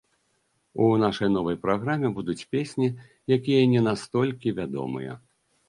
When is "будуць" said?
2.17-2.47